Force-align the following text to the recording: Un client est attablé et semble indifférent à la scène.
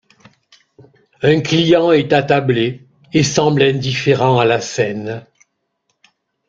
Un 1.21 1.41
client 1.41 1.91
est 1.91 2.11
attablé 2.11 2.87
et 3.13 3.21
semble 3.21 3.61
indifférent 3.61 4.39
à 4.39 4.45
la 4.45 4.59
scène. 4.59 5.27